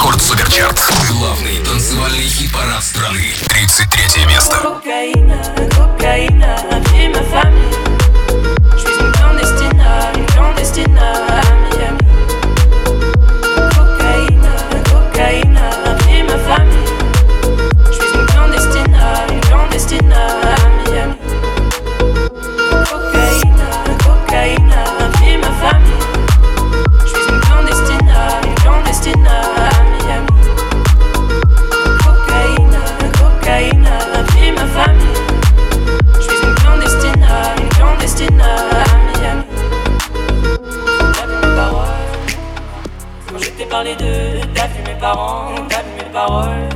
Рекорд 0.00 0.22
Суперчарт. 0.22 0.80
Главный 1.10 1.58
танцевальный 1.62 2.26
хит-парад 2.26 2.82
страны. 2.82 3.34
33 3.50 4.24
место. 4.24 4.56
Кокаина, 4.56 5.44
кокаина, 5.76 6.56
время 6.90 7.22
фами. 7.24 7.60
Жизнь 8.78 9.12
кlandestine, 9.12 10.26
clandestine. 10.28 11.59
Parents, 45.00 45.54
t'as 45.68 45.82
vu 45.82 45.92
mes 45.98 46.12
paroles. 46.12 46.68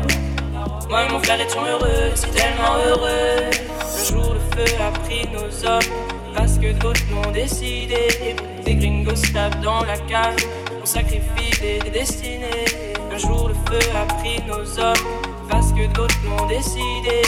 Moi 0.88 1.04
et 1.04 1.12
mon 1.12 1.18
frère 1.20 1.40
étions 1.40 1.64
heureux, 1.64 2.10
c'est 2.14 2.30
tellement 2.30 2.76
heureux. 2.86 3.50
Un 3.82 4.04
jour 4.04 4.34
le 4.34 4.40
feu 4.56 4.74
a 4.80 4.90
pris 5.00 5.28
nos 5.32 5.68
hommes, 5.68 5.92
parce 6.34 6.58
que 6.58 6.72
d'autres 6.72 7.02
l'ont 7.10 7.30
décidé. 7.32 8.36
Des 8.64 8.74
gringos 8.74 9.32
tapent 9.32 9.60
dans 9.60 9.84
la 9.84 9.96
cage, 9.96 10.40
on 10.82 10.86
sacrifie 10.86 11.60
des, 11.60 11.90
destinées. 11.90 12.64
Un 13.12 13.18
jour 13.18 13.48
le 13.48 13.54
feu 13.54 13.88
a 13.94 14.12
pris 14.14 14.42
nos 14.46 14.80
hommes, 14.80 15.06
parce 15.50 15.72
que 15.72 15.86
d'autres 15.92 16.16
l'ont 16.24 16.46
décidé. 16.46 17.22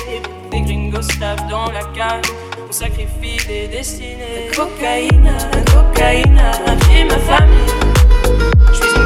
Des 0.51 0.61
gringos 0.63 1.09
tapent 1.21 1.49
dans 1.49 1.71
la 1.73 1.85
cage, 1.95 2.25
on 2.69 2.73
sacrifie 2.73 3.45
des 3.47 3.69
destinées. 3.69 4.51
Cocaïne, 4.57 5.37
cocaïne, 5.67 6.39
a 6.39 7.05
ma 7.05 7.19
famille. 7.19 7.87
Je 8.69 8.75
suis 8.75 9.06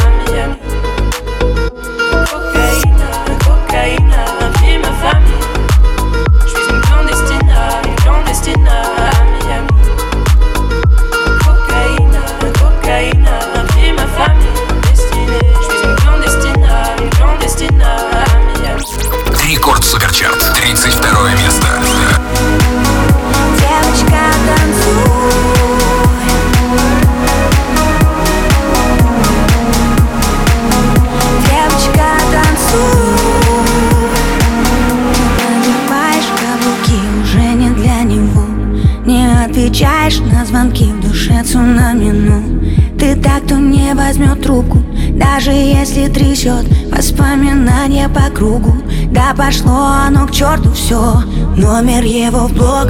Даже 45.43 45.57
если 45.57 46.07
трясет 46.07 46.67
воспоминания 46.95 48.07
по 48.09 48.29
кругу 48.29 48.77
Да 49.07 49.33
пошло 49.35 49.87
оно 50.05 50.27
к 50.27 50.31
черту 50.31 50.71
все 50.71 51.23
Номер 51.57 52.03
его 52.03 52.45
в 52.45 52.53
блог 52.53 52.89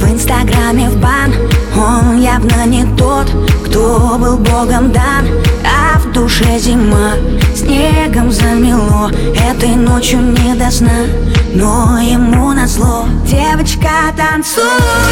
В 0.00 0.12
инстаграме 0.12 0.90
в 0.90 1.00
бан 1.00 1.32
Он 1.76 2.20
явно 2.20 2.66
не 2.66 2.84
тот, 2.96 3.28
кто 3.66 4.18
был 4.18 4.36
богом 4.36 4.90
дан. 4.90 5.28
А 5.64 6.00
в 6.00 6.10
душе 6.10 6.58
зима 6.58 7.12
Снегом 7.54 8.32
замело 8.32 9.08
Этой 9.48 9.76
ночью 9.76 10.18
не 10.22 10.56
до 10.56 10.68
сна. 10.72 11.06
Но 11.54 12.00
ему 12.00 12.52
назло. 12.52 13.06
Девочка, 13.24 14.12
танцуй 14.16 14.64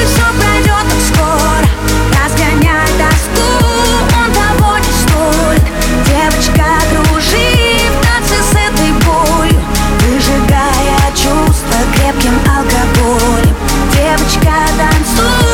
Все 0.06 0.24
пройдет 0.40 0.86
скоро 1.06 1.68
Разгоняй 2.10 2.88
тоску 2.98 3.64
Он 4.18 4.32
того 4.34 4.78
не 4.78 5.62
стоит 5.62 5.73
Девочка, 6.24 6.64
кружи 6.90 7.90
в 7.90 8.06
танце 8.06 8.42
с 8.42 8.52
этой 8.52 8.92
болью 9.04 9.60
Выжигая 10.00 11.10
чувства 11.10 11.78
крепким 11.94 12.32
алкоголем. 12.48 13.54
Девочка, 13.92 14.54
танцуй, 14.78 15.53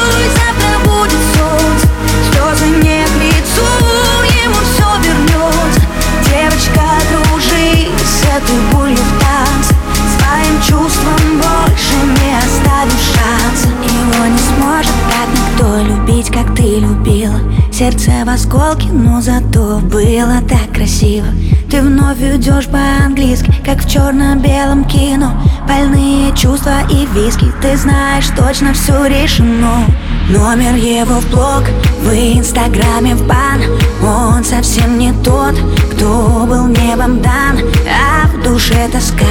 Сердце 17.80 18.10
в 18.26 18.28
осколке, 18.28 18.88
но 18.92 19.22
зато 19.22 19.78
было 19.78 20.42
так 20.46 20.74
красиво. 20.74 21.28
Ты 21.70 21.80
вновь 21.80 22.20
идешь 22.20 22.66
по-английски, 22.66 23.54
как 23.64 23.82
в 23.82 23.90
черно-белом 23.90 24.84
кино. 24.84 25.32
Больные 25.66 26.36
чувства 26.36 26.82
и 26.90 27.06
виски, 27.14 27.46
ты 27.62 27.78
знаешь 27.78 28.28
точно 28.36 28.74
все 28.74 29.06
решено. 29.06 29.86
Номер 30.28 30.74
его 30.74 31.20
в 31.20 31.30
блог, 31.30 31.64
в 32.02 32.12
инстаграме 32.12 33.14
в 33.14 33.26
бан. 33.26 33.62
Он 34.02 34.44
совсем 34.44 34.98
не 34.98 35.14
тот, 35.24 35.54
кто 36.00 36.46
был 36.48 36.66
небом 36.68 37.20
дан 37.20 37.58
А 37.86 38.26
в 38.26 38.42
душе 38.42 38.88
тоска, 38.90 39.26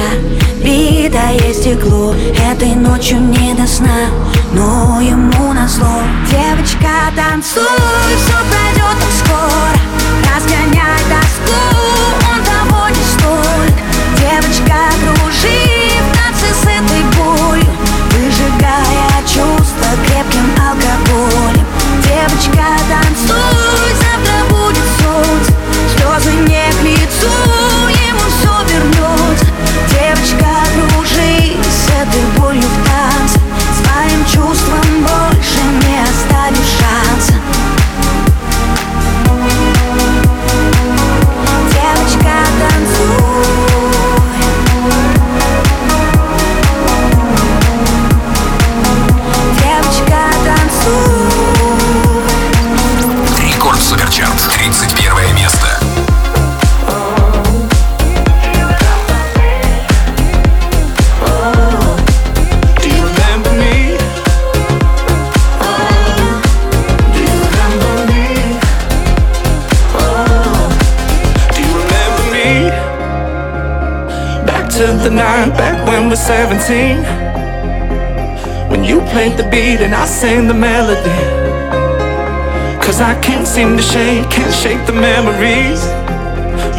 битое 0.62 1.52
стекло 1.52 2.14
Этой 2.48 2.76
ночью 2.76 3.18
не 3.18 3.54
до 3.54 3.66
сна, 3.66 4.06
но 4.52 5.00
ему 5.00 5.52
назло. 5.52 6.02
Девочка, 6.30 7.10
танцуй, 7.16 7.64
все 8.18 8.36
пройдет 8.50 8.96
так 9.00 9.12
скоро 9.18 9.80
Разгоняй 10.32 11.02
тоску, 11.10 11.58
он 12.30 12.40
того 12.44 12.88
не 12.88 13.04
стоит. 13.18 13.74
Девочка, 14.20 14.76
seem 83.60 83.76
to 83.76 83.82
shake, 83.82 84.30
can't 84.30 84.54
shake 84.54 84.86
the 84.86 84.92
memories. 84.92 85.82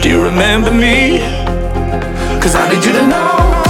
Do 0.02 0.10
you 0.10 0.24
remember 0.24 0.72
me? 0.72 1.20
Cause 2.42 2.56
I 2.56 2.68
need 2.74 2.84
you 2.84 2.92
to 2.94 3.08
know 3.08 3.61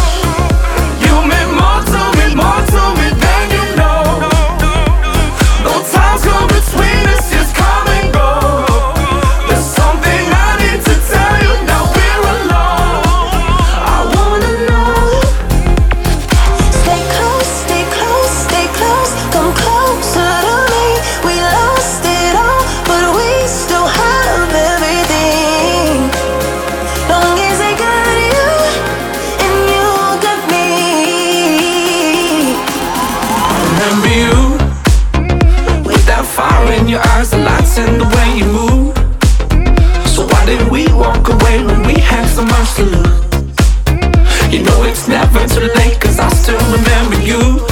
walk 41.01 41.27
away 41.27 41.63
when 41.65 41.81
we 41.87 41.95
had 41.99 42.27
so 42.27 42.43
much 42.45 42.75
to 42.75 42.83
lose. 42.83 44.53
You 44.53 44.61
know 44.63 44.83
it's 44.83 45.07
never 45.07 45.47
too 45.47 45.67
late, 45.79 45.99
cause 45.99 46.19
I 46.19 46.29
still 46.29 46.61
remember 46.77 47.19
you. 47.21 47.70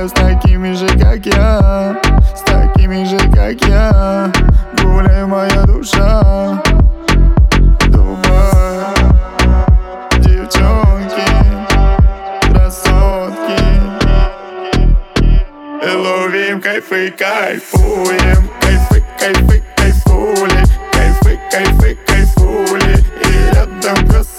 Гуляю 0.00 0.08
с 0.08 0.12
такими 0.12 0.72
же, 0.72 0.88
как 0.98 1.26
я. 1.26 2.00
С 2.34 2.40
такими 2.42 3.04
же, 3.04 3.18
как 3.30 3.62
я. 3.68 4.32
Гуляй, 4.82 5.26
моя 5.26 5.62
душа. 5.64 6.62
Дубай. 7.88 8.94
Девчонки. 10.18 11.28
Красотки. 12.50 13.62
Ловим 15.82 16.60
кайфы, 16.60 17.12
кайфуем. 17.18 18.48
Кайфы, 18.60 19.02
кайфы, 19.18 19.62
кайфы, 19.76 20.20
кайфули. 22.06 22.94
И 23.24 23.26
рядом 23.54 23.98
красотули 24.08 24.29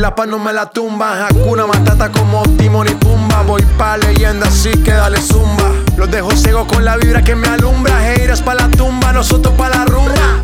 la 0.00 0.14
paz 0.14 0.26
no 0.26 0.38
me 0.38 0.52
la 0.52 0.66
tumba. 0.66 1.26
Hakuna 1.26 1.66
Matata 1.66 2.10
como 2.10 2.42
Timon 2.56 2.88
y 2.88 2.94
Pumba. 2.94 3.42
Voy 3.42 3.62
pa' 3.76 3.98
leyenda, 3.98 4.46
así 4.46 4.70
que 4.82 4.92
dale 4.92 5.20
zumba. 5.20 5.70
Los 5.96 6.10
dejo 6.10 6.30
ciego 6.32 6.66
con 6.66 6.84
la 6.84 6.96
vibra 6.96 7.22
que 7.22 7.34
me 7.34 7.48
alumbra. 7.48 8.12
Heiras 8.12 8.40
pa' 8.40 8.54
la 8.54 8.68
tumba, 8.70 9.12
nosotros 9.12 9.54
pa' 9.56 9.68
la 9.68 9.84
rumba. 9.84 10.42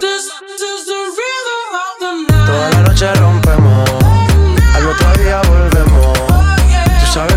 Toda 2.46 2.70
la 2.70 2.80
noche 2.82 3.12
rompemos, 3.14 3.90
al 4.74 4.86
otro 4.86 5.12
día 5.22 5.40
volvemos. 5.48 6.18
Tú 7.00 7.06
sabes 7.12 7.36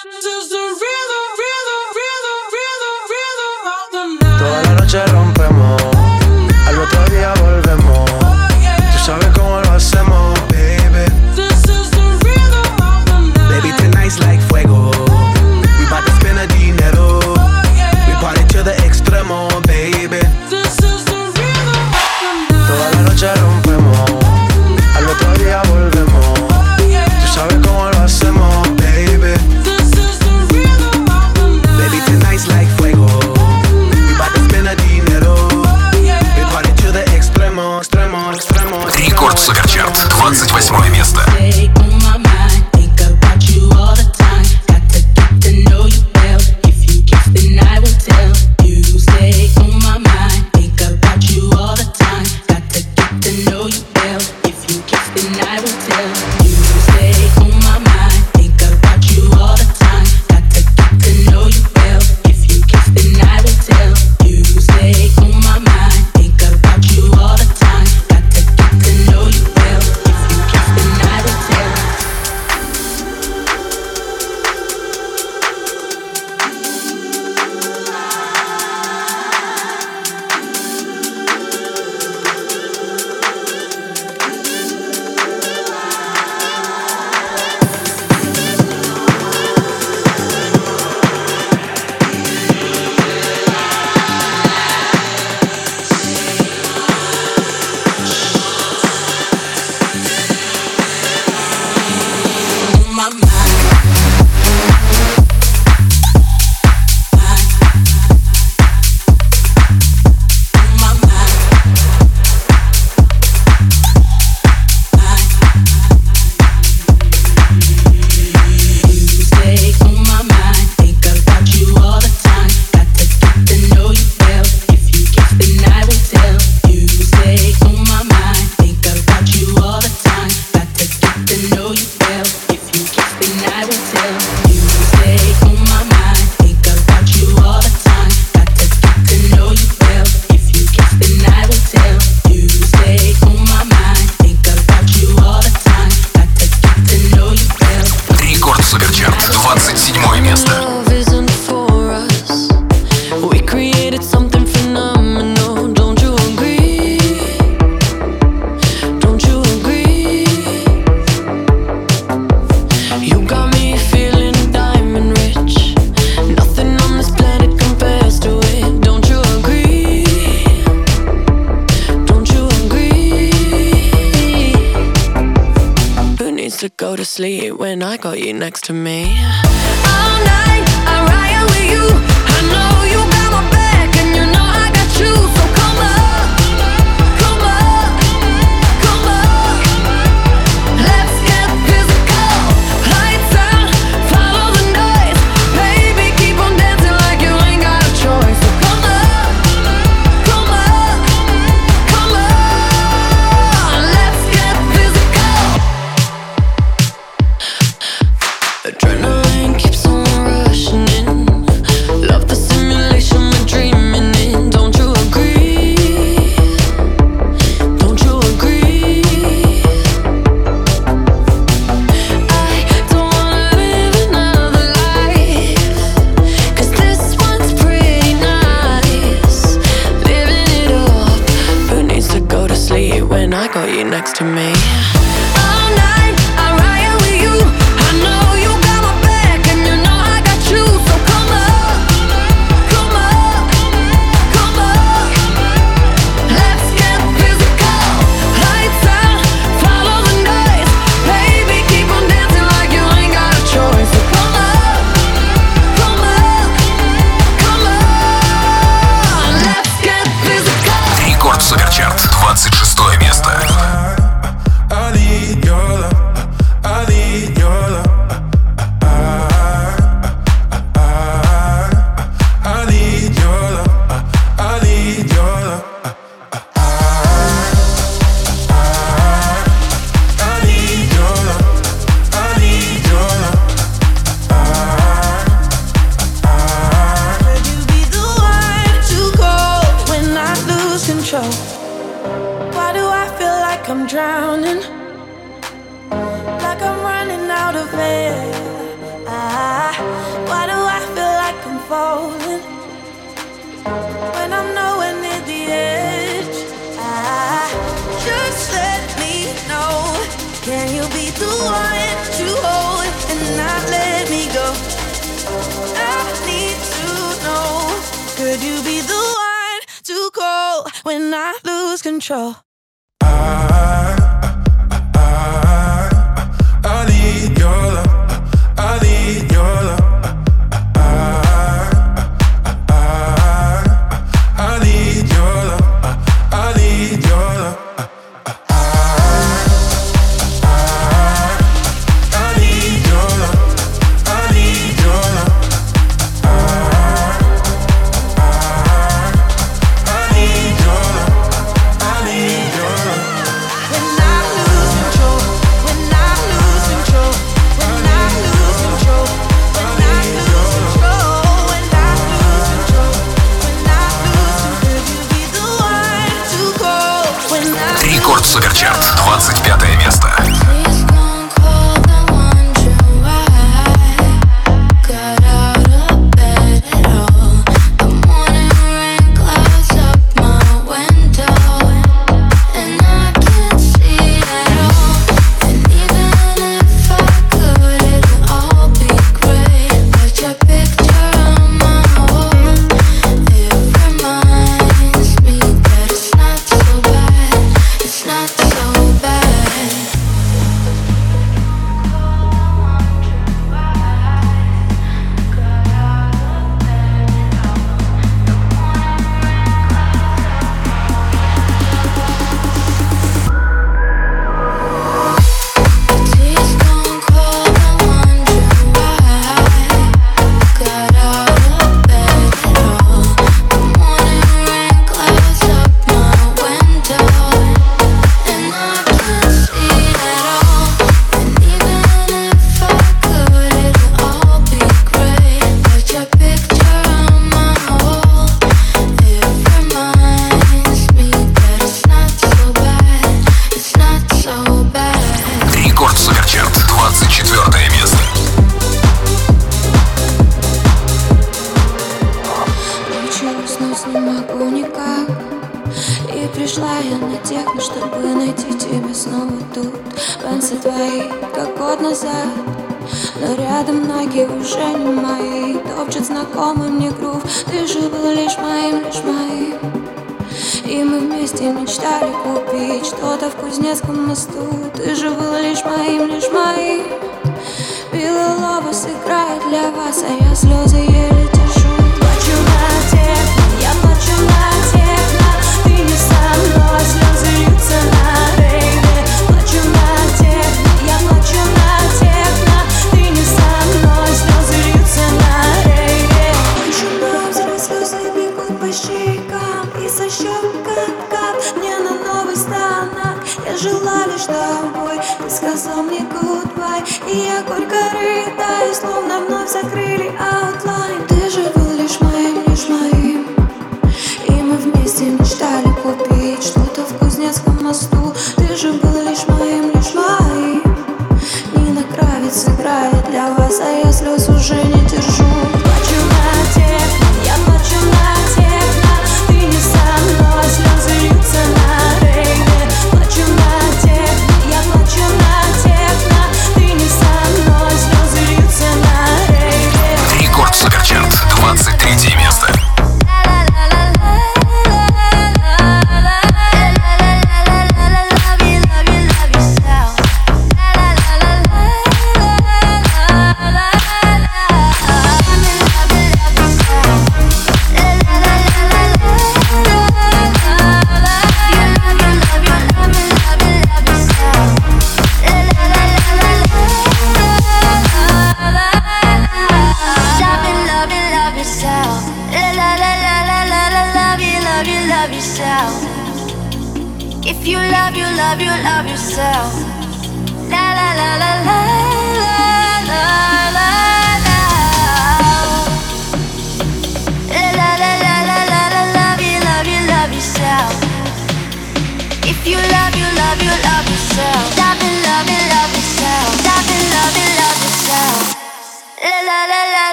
I 323.03 323.80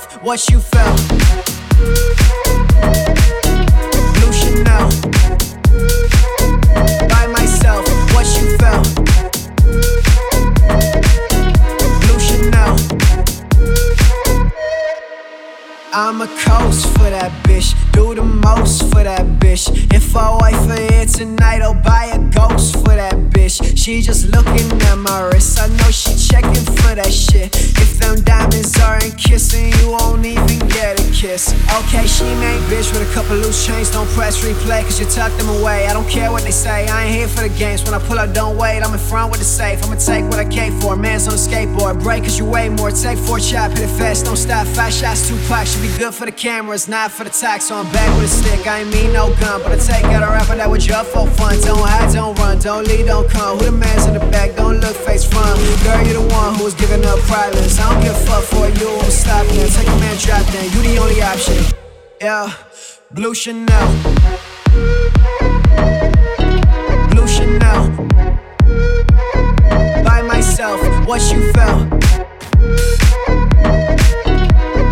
myself, 0.00 0.22
what 0.22 0.50
you 0.50 0.60
felt. 0.60 1.08
Blue 4.14 4.32
Chanel. 4.32 4.88
By 7.08 7.26
myself, 7.26 7.84
what 8.14 8.26
you 8.36 8.56
felt. 8.58 8.94
Blue 12.00 12.20
Chanel. 12.20 12.76
I'm 15.92 16.20
a 16.20 16.26
coast 16.26 16.86
for 16.94 17.10
that 17.10 17.32
bitch. 17.44 17.74
Do 17.92 18.14
the 18.14 18.22
most 18.22 18.82
for 18.90 19.04
that 19.04 19.26
bitch. 19.40 19.92
If 19.92 20.16
I 20.16 20.38
wait 20.42 20.56
for 20.66 20.80
here 20.92 21.06
tonight, 21.06 21.62
I'll 21.62 21.74
buy 21.74 22.06
a 22.14 22.18
ghost 22.30 22.76
for 22.76 22.94
that 22.96 23.14
bitch. 23.30 23.76
She 23.76 24.00
just 24.02 24.28
looking 24.28 24.70
at 24.82 24.96
my 24.96 25.22
wrist. 25.22 25.58
I 25.60 25.66
know 25.68 25.90
she 25.90 26.19
checking 26.30 26.64
for 26.78 26.94
that 26.94 27.12
shit. 27.12 27.50
If 27.56 27.98
them 27.98 28.22
diamonds 28.22 28.78
aren't 28.78 29.16
kissing, 29.18 29.72
you 29.80 29.90
won't 29.90 30.24
even 30.24 30.58
get 30.68 31.00
a 31.00 31.04
kiss. 31.12 31.52
Okay, 31.82 32.06
she 32.06 32.24
main 32.38 32.60
bitch 32.70 32.92
with 32.92 33.02
a 33.08 33.10
couple 33.12 33.36
loose 33.36 33.66
chains. 33.66 33.90
Don't 33.90 34.08
press 34.10 34.42
replay, 34.44 34.82
cause 34.82 35.00
you 35.00 35.06
tuck 35.06 35.32
them 35.38 35.48
away. 35.60 35.86
I 35.86 35.92
don't 35.92 36.08
care 36.08 36.30
what 36.30 36.42
they 36.42 36.50
say, 36.50 36.86
I 36.86 37.04
ain't 37.04 37.14
here 37.14 37.28
for 37.28 37.42
the 37.42 37.54
games. 37.58 37.82
When 37.84 37.94
I 37.94 37.98
pull 37.98 38.18
up, 38.18 38.32
don't 38.32 38.56
wait. 38.56 38.80
I'm 38.80 38.92
in 38.92 38.98
front 38.98 39.30
with 39.30 39.40
the 39.40 39.46
safe. 39.46 39.82
I'ma 39.84 39.96
take 39.96 40.24
what 40.24 40.38
I 40.38 40.48
came 40.48 40.78
for. 40.80 40.96
Man's 40.96 41.26
on 41.26 41.34
a 41.34 41.36
skateboard. 41.36 42.02
Break 42.02 42.24
cause 42.24 42.38
you 42.38 42.44
weigh 42.44 42.68
more. 42.68 42.90
Take 42.90 43.18
four 43.18 43.38
chop, 43.38 43.70
hit 43.72 43.80
it 43.80 43.98
fast. 43.98 44.24
Don't 44.26 44.36
stop. 44.36 44.66
Five 44.68 44.92
shots, 44.92 45.28
two 45.28 45.36
packs. 45.48 45.72
Should 45.72 45.82
be 45.82 45.92
good 45.98 46.14
for 46.14 46.26
the 46.26 46.32
cameras, 46.32 46.88
not 46.88 47.10
for 47.10 47.24
the 47.24 47.30
tax. 47.30 47.66
So 47.66 47.76
I'm 47.76 47.90
back 47.92 48.08
with 48.16 48.24
a 48.24 48.28
stick. 48.28 48.66
I 48.66 48.80
ain't 48.80 48.92
mean 48.92 49.12
no 49.12 49.34
gun, 49.40 49.60
but 49.62 49.72
I 49.72 49.78
take 49.78 50.04
out 50.04 50.22
a 50.22 50.30
rapper 50.30 50.56
that 50.56 50.70
was 50.70 50.86
your 50.86 51.04
for 51.04 51.26
fun. 51.38 51.60
Don't 51.60 51.78
hide, 51.78 52.12
don't 52.14 52.38
run, 52.38 52.58
don't 52.58 52.86
leave, 52.86 53.06
don't 53.06 53.28
come. 53.28 53.58
Who 53.58 53.66
the 53.66 53.72
man's 53.72 54.06
in 54.06 54.14
the 54.14 54.20
back? 54.30 54.56
Don't 54.56 54.80
look 54.80 54.96
face 54.96 55.24
front. 55.24 55.58
Girl, 55.84 56.06
you 56.06 56.14
the 56.14 56.19
one 56.28 56.54
who's 56.54 56.74
giving 56.74 57.04
up. 57.04 57.18
I 57.30 57.50
don't 57.50 58.00
give 58.02 58.14
a 58.14 58.26
fuck 58.26 58.44
for 58.44 58.68
you. 58.68 58.88
I'm 58.88 59.10
stopping. 59.10 59.68
Take 59.68 59.86
a 59.86 59.96
man, 60.00 60.16
drop 60.18 60.44
down. 60.52 60.64
You 60.72 60.82
the 60.82 60.98
only 60.98 61.22
option. 61.22 61.64
Yeah, 62.20 62.52
Blue 63.10 63.34
Chanel. 63.34 63.88
Blue 67.10 67.26
Chanel. 67.26 67.90
By 70.04 70.22
myself, 70.22 70.80
what 71.06 71.22
you 71.32 71.52
felt. 71.52 71.88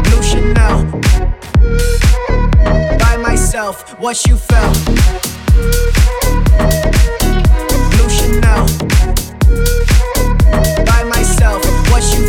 Blue 0.05 0.23
Chanel. 0.23 0.85
By 2.99 3.17
myself, 3.17 3.99
what 4.01 4.27
you 4.27 4.37
felt. 4.37 4.79
Blue 7.91 8.09
Chanel. 8.09 8.98
what. 12.01 12.29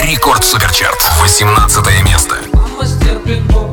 Рекорд 0.00 0.44
Суперчарт, 0.44 1.00
18 1.22 2.04
место. 2.04 2.36
Мама 2.52 2.86
стерпит 2.86 3.42
боль, 3.44 3.70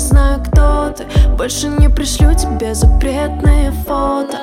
даже 0.00 0.08
знаю, 0.08 0.40
кто 0.40 0.94
ты. 0.96 1.06
Больше 1.36 1.68
не 1.68 1.88
пришлю 1.88 2.34
тебе 2.34 2.74
запретные 2.74 3.70
фото. 3.86 4.38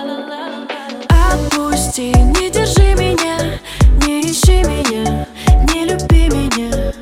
Отпусти, 1.31 2.13
не 2.15 2.49
держи 2.49 2.95
меня, 2.95 3.59
не 4.05 4.21
ищи 4.21 4.63
меня 4.63 5.25
Не 5.73 5.85
люби 5.85 6.29
меня. 6.29 6.93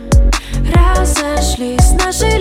Разошлись 0.74 1.92
наши 2.04 2.35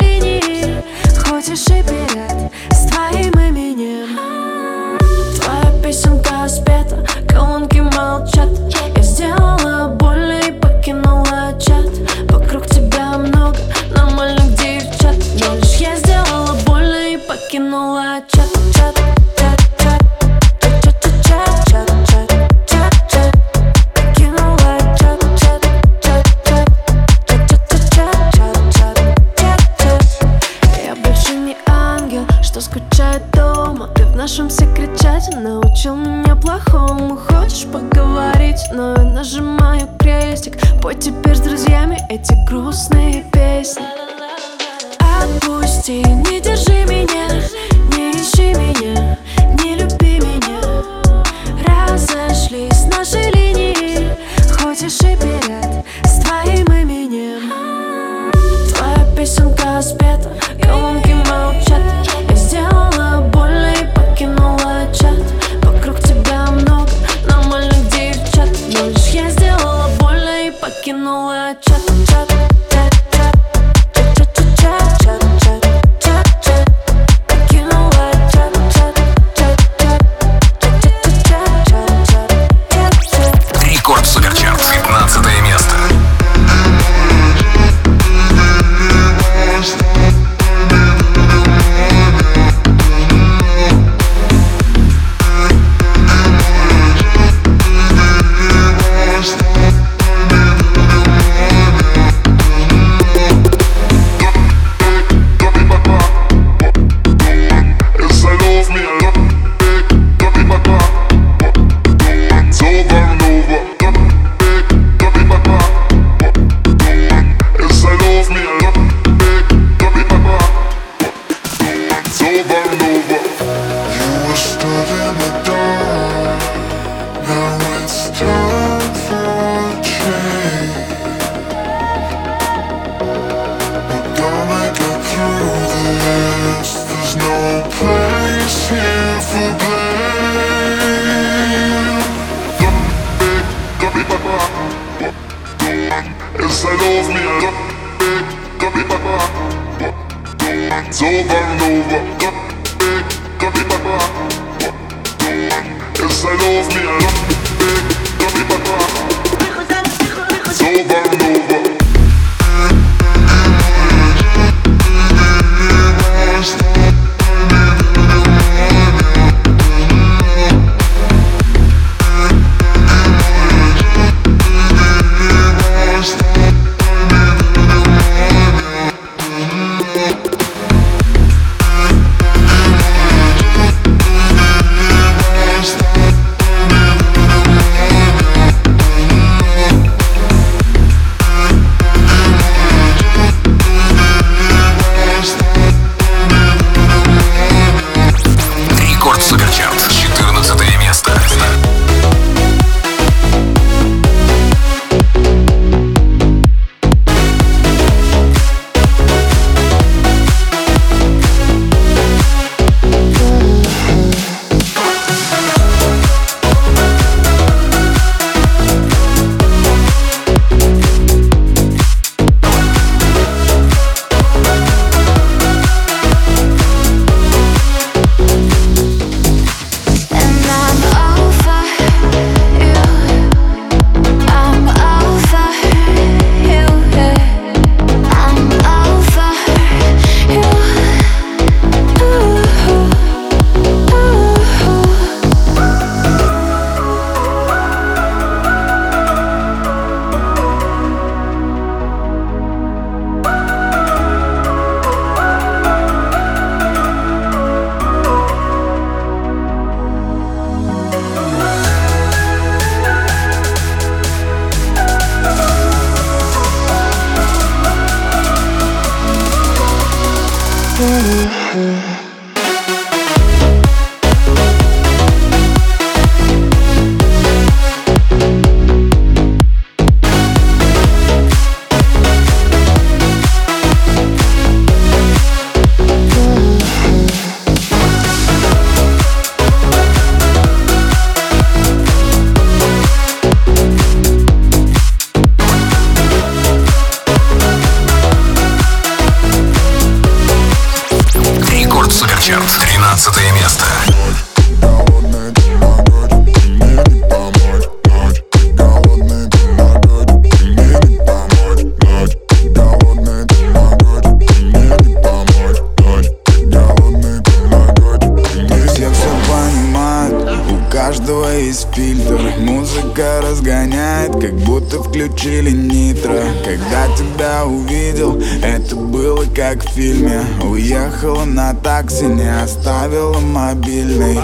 нитро 325.85 326.21
Когда 326.45 326.87
тебя 326.97 327.45
увидел, 327.45 328.21
это 328.43 328.77
было 328.77 329.25
как 329.35 329.65
в 329.65 329.69
фильме. 329.75 330.23
Уехала 330.43 331.25
на 331.25 331.55
такси, 331.55 332.05
не 332.05 332.43
оставила 332.43 333.19
мобильный. 333.19 334.19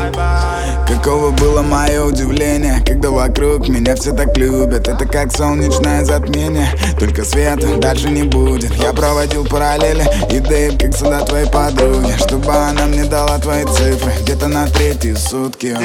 Каково 0.87 1.31
было 1.31 1.63
мое 1.63 2.05
удивление, 2.05 2.83
когда 2.85 3.11
вокруг 3.11 3.69
меня 3.69 3.95
все 3.97 4.13
так 4.13 4.37
любят. 4.37 4.89
Это 4.89 5.07
как 5.07 5.33
солнечное 5.33 6.05
затмение, 6.05 6.69
только 6.99 7.25
света 7.25 7.77
дальше 7.77 8.11
не 8.11 8.23
будет. 8.23 8.75
Я 8.77 8.93
проводил 8.93 9.45
параллели 9.45 10.05
и 10.31 10.41
дейп, 10.41 10.81
как 10.81 10.97
сюда 10.97 11.21
твоей 11.21 11.49
подруги 11.49 12.13
Чтобы 12.19 12.53
она 12.53 12.87
мне 12.87 13.05
дала 13.05 13.39
твои 13.39 13.65
цифры, 13.65 14.13
где-то 14.23 14.49
на 14.49 14.67
третьи 14.67 15.15
сутки. 15.15 15.77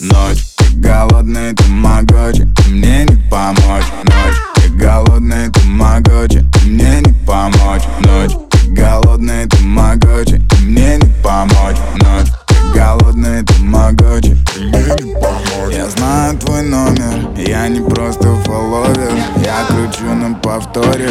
Ночь, 0.00 0.45
голодный 0.86 1.52
тамагочи, 1.52 2.46
мне 2.70 3.04
не 3.06 3.16
помочь 3.28 3.86
Ночь, 4.04 4.36
ты 4.54 4.68
голодный 4.70 5.50
тамагочи, 5.50 6.46
мне 6.64 7.00
не 7.00 7.12
помочь 7.26 7.82
Ночь, 8.04 8.30
ты 8.50 8.70
голодный 8.70 9.48
тамагочи, 9.48 10.40
мне 10.62 10.98
не 10.98 11.12
помочь 11.24 11.76
Ночь, 11.96 12.28
ты 12.46 12.54
голодный 12.72 13.42
тамагочи, 13.42 14.36
мне 14.58 14.84
не 15.02 15.14
помочь 15.14 15.74
Я 15.74 15.90
знаю 15.90 16.38
твой 16.38 16.62
номер, 16.62 17.30
я 17.36 17.66
не 17.66 17.80
просто 17.80 18.36
фолловер 18.44 19.12
Я 19.44 19.64
кручу 19.66 20.14
на 20.14 20.34
повторе. 20.34 21.10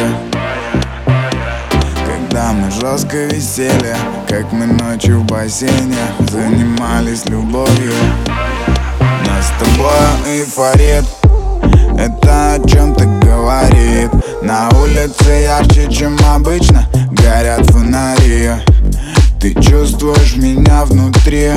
Когда 2.06 2.52
мы 2.52 2.70
жестко 2.70 3.26
висели 3.26 3.94
Как 4.28 4.52
мы 4.52 4.66
ночью 4.66 5.20
в 5.20 5.24
бассейне 5.24 5.96
Занимались 6.30 7.24
любовью 7.26 7.92
с 9.46 9.50
тобой 9.58 10.38
эйфорит 10.38 11.04
Это 11.98 12.54
о 12.54 12.68
чем-то 12.68 13.04
говорит. 13.22 14.10
На 14.42 14.68
улице 14.80 15.44
ярче, 15.44 15.90
чем 15.90 16.16
обычно 16.34 16.88
Горят 17.12 17.64
фонари. 17.70 18.50
Ты 19.40 19.54
чувствуешь 19.54 20.36
меня 20.36 20.84
внутри 20.84 21.50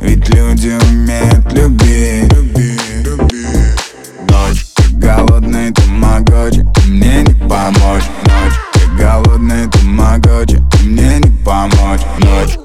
Ведь 0.00 0.28
люди 0.30 0.72
умеют 0.90 1.52
любить. 1.52 2.32
Ночь, 4.28 4.66
ты 4.74 4.82
голодный 4.96 5.72
тамагочи 5.72 6.66
Мне 6.88 7.22
не 7.22 7.48
помочь. 7.48 8.04
Ночь, 8.26 8.58
ты 8.72 8.80
голодный 8.98 9.68
тамагочи 9.70 10.62
Мне 10.82 11.18
не 11.20 11.44
помочь. 11.44 12.00
Ночь, 12.18 12.58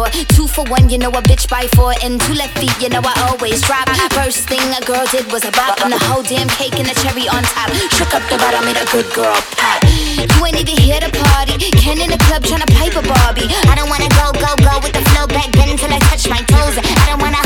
floor. 0.00 0.24
Two 0.32 0.46
for 0.46 0.64
one, 0.70 0.88
you 0.88 0.98
know 0.98 1.10
a 1.10 1.22
bitch 1.22 1.48
by 1.48 1.66
four. 1.76 1.92
And 2.02 2.20
two 2.20 2.34
left 2.34 2.56
feet, 2.58 2.72
you 2.80 2.88
know 2.88 3.00
I 3.04 3.14
always 3.28 3.60
drop. 3.62 3.88
First 4.12 4.48
thing 4.48 4.60
a 4.72 4.80
girl 4.84 5.04
did 5.10 5.30
was 5.32 5.44
a 5.44 5.52
bop. 5.52 5.80
And 5.82 5.92
the 5.92 5.98
whole 6.08 6.22
damn 6.22 6.48
cake 6.48 6.78
and 6.78 6.88
the 6.88 6.96
cherry 7.02 7.28
on 7.28 7.42
top. 7.42 7.70
Shook 7.96 8.14
up 8.14 8.24
the 8.30 8.38
bottom, 8.38 8.64
made 8.64 8.80
a 8.80 8.86
good 8.92 9.08
girl 9.12 9.36
pop. 9.56 9.82
You 9.84 10.46
ain't 10.46 10.60
even 10.60 10.76
here 10.76 11.00
to 11.00 11.10
party. 11.10 11.70
Ken 11.76 12.00
in 12.00 12.10
the 12.10 12.20
club 12.28 12.42
tryna 12.42 12.68
pipe 12.76 12.96
a 12.96 13.02
Barbie. 13.04 13.48
I 13.68 13.74
don't 13.76 13.90
wanna 13.90 14.08
go, 14.16 14.32
go, 14.40 14.56
go 14.56 14.74
with 14.80 14.92
the 14.92 15.04
flow 15.12 15.26
back 15.26 15.50
then 15.52 15.76
until 15.76 15.92
I 15.92 15.98
touch 16.08 16.28
my 16.28 16.40
toes. 16.48 16.76
I 16.78 17.04
don't 17.08 17.20
wanna 17.20 17.42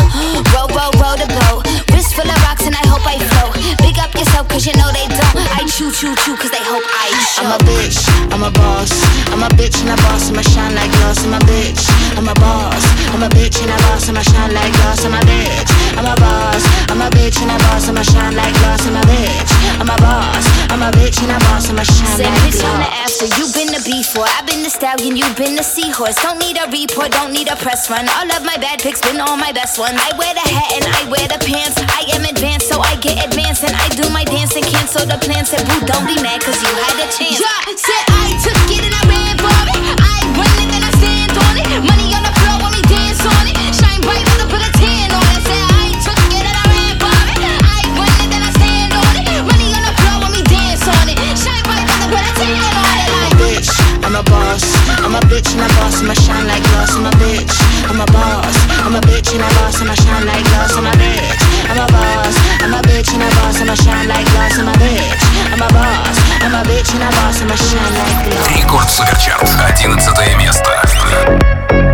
roll, 0.55 0.68
roll, 0.70 0.92
roll 1.02 1.16
the 1.18 1.28
boat. 1.42 1.66
Wrist 1.90 2.14
full 2.14 2.28
of 2.28 2.38
rocks 2.46 2.66
and 2.66 2.74
I 2.74 2.84
hope 2.86 3.05
I 3.07 3.18
float. 3.18 3.55
Big 3.82 3.98
up 3.98 4.14
yourself 4.14 4.48
cause 4.48 4.66
you 4.66 4.74
know 4.78 4.90
they 4.92 5.07
don't. 5.09 5.24
Chew, 5.75 5.91
chew, 5.91 6.14
chew 6.22 6.37
cause 6.37 6.53
they 6.55 6.62
hope 6.62 6.87
I 6.87 7.11
show. 7.35 7.43
I'm 7.43 7.51
a 7.51 7.59
bitch, 7.66 7.99
I'm 8.31 8.47
a 8.47 8.51
boss. 8.55 8.95
I'm 9.35 9.43
a 9.43 9.51
bitch 9.59 9.83
and 9.83 9.91
a 9.91 9.97
boss, 10.07 10.31
I'ma 10.31 10.43
shine 10.43 10.72
like 10.72 10.87
glass. 11.03 11.27
I'm 11.27 11.35
a 11.35 11.39
bitch, 11.51 11.83
I'm 12.14 12.29
a 12.31 12.35
boss. 12.39 12.85
I'm 13.11 13.27
a 13.27 13.29
bitch 13.35 13.59
and 13.59 13.75
a 13.75 13.77
boss, 13.83 14.09
I'ma 14.09 14.22
shine 14.22 14.55
like 14.55 14.70
glass. 14.70 15.05
I'm 15.05 15.18
a 15.18 15.18
bitch, 15.27 15.70
I'm 15.99 16.07
a 16.07 16.14
boss. 16.14 16.62
I'm 16.87 17.03
a 17.03 17.11
bitch 17.11 17.43
and 17.43 17.51
a 17.51 17.59
boss, 17.66 17.89
I'ma 17.89 18.03
shine 18.07 18.37
like 18.39 18.55
glass. 18.62 18.87
I'm 18.87 18.95
a 18.95 19.03
bitch, 19.03 19.51
I'm 19.81 19.91
a 19.91 19.99
boss. 19.99 20.47
I'm 20.70 20.83
a 20.83 20.91
bitch 20.95 21.22
and 21.22 21.31
I'm 21.31 21.39
a 21.39 21.45
boss, 21.51 21.70
I'ma 21.70 21.83
shine 21.87 22.18
Say 22.18 22.31
bitch 22.43 22.62
on 22.66 22.83
the 22.83 22.91
after, 23.03 23.27
you 23.39 23.47
been 23.55 23.70
the 23.70 23.83
before. 23.83 24.27
I've 24.27 24.47
been 24.47 24.62
the 24.62 24.70
stallion, 24.70 25.16
You've 25.16 25.37
been 25.37 25.55
the 25.55 25.62
seahorse. 25.62 26.18
Don't 26.22 26.39
need 26.39 26.59
a 26.59 26.66
report, 26.70 27.11
don't 27.11 27.33
need 27.33 27.47
a 27.47 27.57
press 27.57 27.91
run. 27.91 28.07
All 28.18 28.27
of 28.27 28.43
my 28.43 28.57
bad 28.59 28.83
pics 28.83 29.01
been 29.01 29.20
all 29.20 29.37
my 29.37 29.53
best 29.53 29.79
ones. 29.79 29.95
I 29.95 30.11
wear 30.18 30.35
the 30.35 30.47
hat 30.47 30.70
and 30.79 30.85
I 30.87 31.07
wear 31.11 31.27
the 31.27 31.39
pants. 31.43 31.79
I 31.79 32.11
am 32.14 32.27
advanced, 32.27 32.68
so 32.68 32.81
I 32.81 32.97
get 32.99 33.22
advanced. 33.22 33.62
And 33.62 33.75
I 33.75 33.89
do 33.95 34.09
my 34.11 34.25
dance 34.25 34.55
and 34.57 34.66
cancel 34.66 35.07
the 35.07 35.18
plans. 35.22 35.51
Said, 35.51 35.62
boo, 35.66 35.79
don't 35.87 36.07
be 36.07 36.18
mad, 36.22 36.43
cause 36.43 36.59
you 36.59 36.70
had 36.75 36.99
a 36.99 37.09
chance. 37.11 37.39
Yeah, 37.39 37.75
said 37.79 38.05
I 38.11 38.35
took 38.43 38.66
it 38.75 38.83
and 38.83 38.95
I 38.95 39.03
ran 39.07 39.37
for 39.39 39.59
it. 39.79 39.83
I 40.01 40.24
I'm 54.14 54.16
a 54.16 54.24
boss. 54.24 54.64
I'm 55.03 55.16
a 55.16 55.22
bitch 55.30 55.51
and 55.53 55.62
a 55.62 55.68
boss, 55.78 56.01
I'ma 56.01 56.14
shine 56.14 56.47
like 56.47 56.64
glass. 56.70 56.95
I'm 56.95 57.05
a 57.05 57.12
bitch, 57.22 57.53
I'm 57.89 58.01
a 58.01 58.05
boss. 58.10 58.55
I'm 58.86 58.95
a 58.95 59.01
bitch 59.01 59.34
and 59.34 59.43
a 59.43 59.49
boss, 59.60 59.82
I'ma 59.82 59.95
shine 59.95 60.26
like 60.26 60.43
glass. 60.49 60.76
I'm 60.76 60.86
a 60.86 60.93
bitch, 60.97 61.41
I'm 61.70 61.80
a 61.80 61.88
boss. 61.91 62.36
I'm 62.64 62.74
a 62.74 62.82
bitch 62.88 63.14
and 63.14 63.24
a 63.24 63.30
boss, 63.38 63.62
I'ma 63.62 63.76
shine 63.76 64.07
like 64.07 64.28
glass. 64.32 64.57
I'm 64.57 64.68
a 64.68 64.74
bitch, 64.82 65.22
I'm 65.53 65.62
a 65.62 65.70
boss. 65.74 66.18
I'm 66.41 66.55
a 66.55 66.62
bitch 66.68 66.93
and 66.95 67.03
a 67.03 67.10
boss, 67.18 67.41
I'ma 67.41 67.55
shine 67.55 67.93
like 67.97 68.18
glass. 68.26 68.47
Рекорд 68.55 68.89
Суперчарт, 68.89 69.47
11 69.47 70.38
место. 70.38 71.93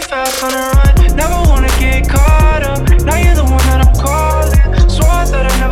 Fast 0.00 0.42
on 0.42 0.50
the 0.52 0.56
run, 0.56 1.16
never 1.16 1.34
wanna 1.50 1.68
get 1.78 2.08
caught 2.08 2.62
up. 2.62 2.88
Now 3.04 3.16
you're 3.16 3.34
the 3.34 3.44
one 3.44 3.62
that 3.68 3.86
I'm 3.86 3.94
calling. 3.94 4.88
Swore 4.88 5.24
that 5.26 5.46
I 5.52 5.60
never. 5.60 5.71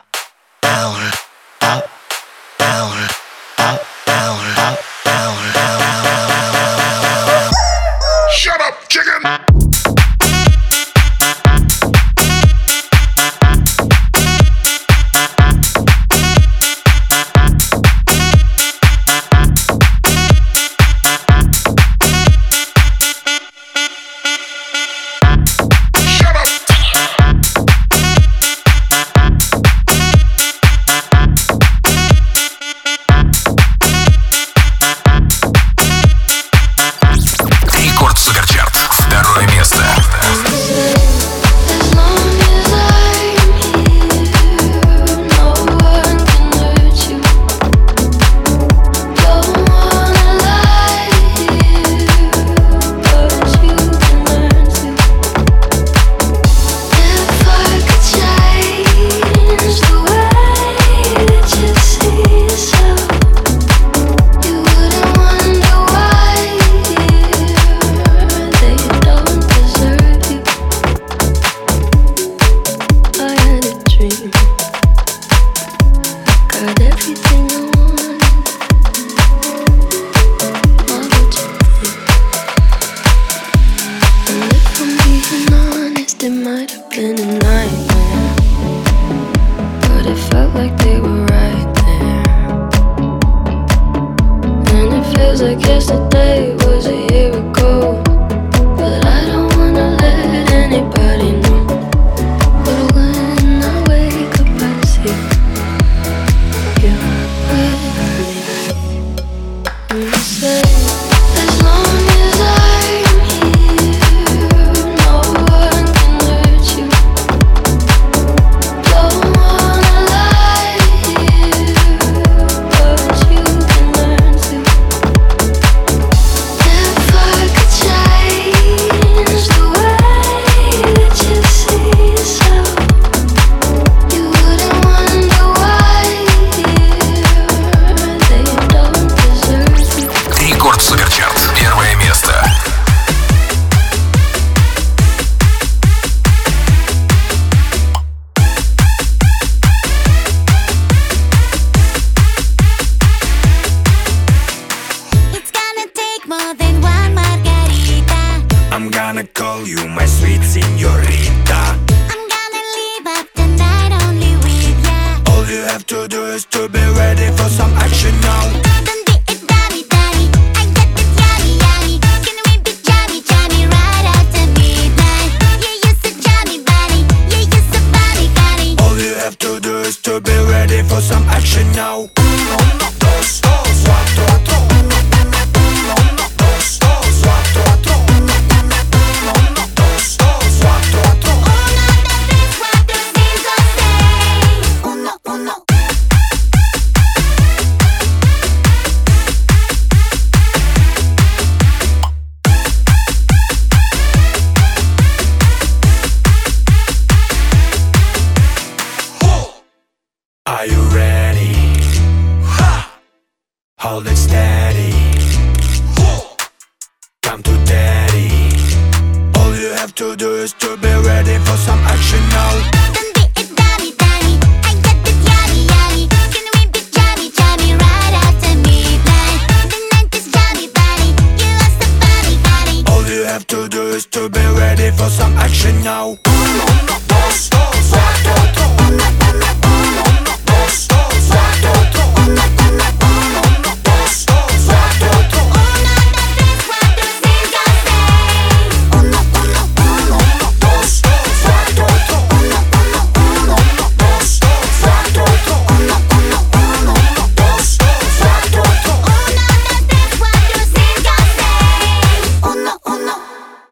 power. 0.71 1.20